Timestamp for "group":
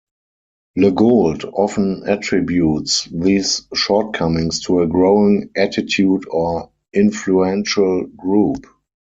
8.07-8.65